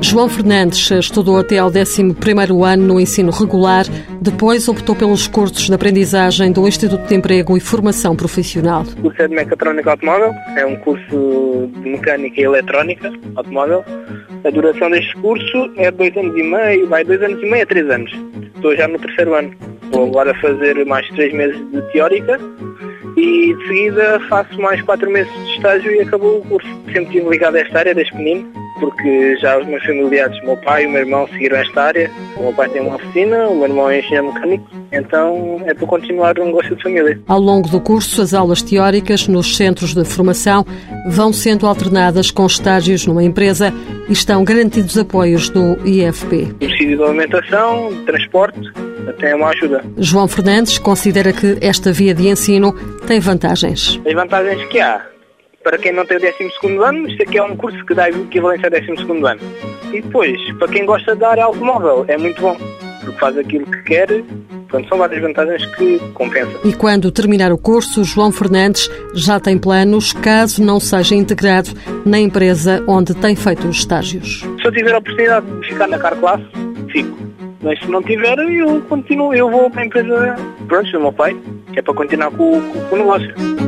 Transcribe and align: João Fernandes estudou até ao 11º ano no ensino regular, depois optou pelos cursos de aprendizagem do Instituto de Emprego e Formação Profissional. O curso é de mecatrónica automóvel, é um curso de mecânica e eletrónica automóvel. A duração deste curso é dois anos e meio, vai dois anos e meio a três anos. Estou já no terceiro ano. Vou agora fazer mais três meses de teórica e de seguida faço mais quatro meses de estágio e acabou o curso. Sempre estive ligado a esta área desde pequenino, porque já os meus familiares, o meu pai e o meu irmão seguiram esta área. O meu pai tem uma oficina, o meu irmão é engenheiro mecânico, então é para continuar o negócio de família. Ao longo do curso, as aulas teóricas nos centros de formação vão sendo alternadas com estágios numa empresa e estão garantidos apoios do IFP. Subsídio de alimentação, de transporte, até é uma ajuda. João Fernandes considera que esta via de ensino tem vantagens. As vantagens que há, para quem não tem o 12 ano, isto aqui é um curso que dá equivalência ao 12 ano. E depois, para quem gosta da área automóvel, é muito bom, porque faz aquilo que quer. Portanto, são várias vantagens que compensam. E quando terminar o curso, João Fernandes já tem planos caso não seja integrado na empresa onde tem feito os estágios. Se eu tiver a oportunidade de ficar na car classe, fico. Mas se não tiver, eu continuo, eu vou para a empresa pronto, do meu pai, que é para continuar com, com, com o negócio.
João 0.00 0.28
Fernandes 0.28 0.90
estudou 0.90 1.38
até 1.38 1.58
ao 1.58 1.70
11º 1.70 2.64
ano 2.64 2.86
no 2.86 3.00
ensino 3.00 3.30
regular, 3.30 3.84
depois 4.20 4.68
optou 4.68 4.94
pelos 4.94 5.26
cursos 5.26 5.66
de 5.66 5.74
aprendizagem 5.74 6.52
do 6.52 6.66
Instituto 6.66 7.06
de 7.06 7.14
Emprego 7.14 7.56
e 7.56 7.60
Formação 7.60 8.14
Profissional. 8.14 8.82
O 8.82 9.02
curso 9.02 9.22
é 9.22 9.28
de 9.28 9.34
mecatrónica 9.34 9.90
automóvel, 9.90 10.32
é 10.56 10.64
um 10.64 10.76
curso 10.76 11.70
de 11.82 11.88
mecânica 11.90 12.40
e 12.40 12.44
eletrónica 12.44 13.12
automóvel. 13.36 13.84
A 14.44 14.50
duração 14.50 14.90
deste 14.90 15.14
curso 15.16 15.70
é 15.76 15.90
dois 15.90 16.16
anos 16.16 16.36
e 16.36 16.42
meio, 16.42 16.88
vai 16.88 17.04
dois 17.04 17.22
anos 17.22 17.42
e 17.42 17.46
meio 17.46 17.64
a 17.64 17.66
três 17.66 17.90
anos. 17.90 18.12
Estou 18.54 18.76
já 18.76 18.86
no 18.88 18.98
terceiro 18.98 19.34
ano. 19.34 19.50
Vou 19.90 20.06
agora 20.08 20.34
fazer 20.40 20.84
mais 20.86 21.08
três 21.10 21.32
meses 21.32 21.58
de 21.72 21.82
teórica 21.92 22.38
e 23.16 23.54
de 23.54 23.66
seguida 23.66 24.20
faço 24.28 24.60
mais 24.60 24.80
quatro 24.82 25.10
meses 25.10 25.32
de 25.32 25.56
estágio 25.56 25.90
e 25.90 26.00
acabou 26.00 26.38
o 26.38 26.42
curso. 26.42 26.68
Sempre 26.86 27.04
estive 27.04 27.28
ligado 27.28 27.56
a 27.56 27.60
esta 27.60 27.78
área 27.80 27.94
desde 27.94 28.12
pequenino, 28.12 28.57
porque 28.78 29.36
já 29.38 29.58
os 29.58 29.66
meus 29.66 29.84
familiares, 29.84 30.38
o 30.42 30.46
meu 30.46 30.56
pai 30.58 30.84
e 30.84 30.86
o 30.86 30.90
meu 30.90 31.00
irmão 31.00 31.28
seguiram 31.28 31.56
esta 31.56 31.82
área. 31.82 32.10
O 32.36 32.42
meu 32.42 32.52
pai 32.52 32.68
tem 32.68 32.82
uma 32.82 32.96
oficina, 32.96 33.48
o 33.48 33.56
meu 33.56 33.68
irmão 33.68 33.90
é 33.90 33.98
engenheiro 33.98 34.32
mecânico, 34.32 34.66
então 34.92 35.62
é 35.66 35.74
para 35.74 35.86
continuar 35.86 36.38
o 36.38 36.44
negócio 36.44 36.74
de 36.76 36.82
família. 36.82 37.20
Ao 37.26 37.40
longo 37.40 37.68
do 37.68 37.80
curso, 37.80 38.22
as 38.22 38.34
aulas 38.34 38.62
teóricas 38.62 39.28
nos 39.28 39.56
centros 39.56 39.94
de 39.94 40.04
formação 40.04 40.64
vão 41.08 41.32
sendo 41.32 41.66
alternadas 41.66 42.30
com 42.30 42.46
estágios 42.46 43.06
numa 43.06 43.22
empresa 43.22 43.72
e 44.08 44.12
estão 44.12 44.44
garantidos 44.44 44.96
apoios 44.96 45.48
do 45.50 45.76
IFP. 45.86 46.54
Subsídio 46.60 46.96
de 46.96 47.02
alimentação, 47.02 47.90
de 47.90 48.02
transporte, 48.04 48.60
até 49.08 49.30
é 49.30 49.34
uma 49.34 49.48
ajuda. 49.48 49.84
João 49.98 50.28
Fernandes 50.28 50.78
considera 50.78 51.32
que 51.32 51.58
esta 51.60 51.92
via 51.92 52.14
de 52.14 52.28
ensino 52.28 52.72
tem 53.06 53.20
vantagens. 53.20 54.00
As 54.06 54.12
vantagens 54.14 54.64
que 54.68 54.80
há, 54.80 55.04
para 55.62 55.78
quem 55.78 55.92
não 55.92 56.04
tem 56.04 56.16
o 56.16 56.20
12 56.20 56.76
ano, 56.82 57.08
isto 57.08 57.22
aqui 57.22 57.38
é 57.38 57.42
um 57.42 57.56
curso 57.56 57.84
que 57.84 57.94
dá 57.94 58.08
equivalência 58.08 58.66
ao 58.66 59.06
12 59.06 59.24
ano. 59.24 59.40
E 59.92 60.00
depois, 60.00 60.40
para 60.58 60.68
quem 60.68 60.86
gosta 60.86 61.14
da 61.16 61.30
área 61.30 61.44
automóvel, 61.44 62.04
é 62.08 62.16
muito 62.16 62.40
bom, 62.40 62.56
porque 63.04 63.18
faz 63.18 63.36
aquilo 63.36 63.66
que 63.66 63.82
quer. 63.82 64.08
Portanto, 64.68 64.88
são 64.90 64.98
várias 64.98 65.22
vantagens 65.22 65.64
que 65.76 65.98
compensam. 66.12 66.60
E 66.62 66.74
quando 66.74 67.10
terminar 67.10 67.50
o 67.50 67.56
curso, 67.56 68.04
João 68.04 68.30
Fernandes 68.30 68.90
já 69.14 69.40
tem 69.40 69.56
planos 69.56 70.12
caso 70.12 70.62
não 70.62 70.78
seja 70.78 71.14
integrado 71.14 71.70
na 72.04 72.18
empresa 72.18 72.84
onde 72.86 73.14
tem 73.14 73.34
feito 73.34 73.66
os 73.66 73.78
estágios. 73.78 74.40
Se 74.60 74.66
eu 74.66 74.72
tiver 74.72 74.94
a 74.94 74.98
oportunidade 74.98 75.46
de 75.46 75.68
ficar 75.68 75.88
na 75.88 75.98
car 75.98 76.14
classe, 76.16 76.44
fico. 76.92 77.16
Mas 77.62 77.80
se 77.80 77.88
não 77.90 78.02
tiver, 78.02 78.38
eu 78.38 78.80
continuo, 78.82 79.34
eu 79.34 79.50
vou 79.50 79.70
para 79.70 79.82
a 79.82 79.86
empresa 79.86 80.36
pronto, 80.68 80.92
do 80.92 81.00
meu 81.00 81.12
pai, 81.12 81.34
que 81.72 81.78
é 81.78 81.82
para 81.82 81.94
continuar 81.94 82.30
com, 82.30 82.60
com, 82.60 82.80
com 82.88 82.94
o 82.94 82.98
negócio. 82.98 83.67